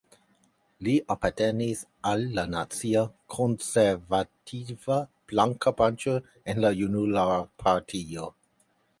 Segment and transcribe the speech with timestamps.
[0.85, 3.03] Li apartenis al la nacia
[3.33, 4.97] konservativa
[5.33, 6.15] "blanka branĉo"
[6.55, 8.31] en la junularpartio.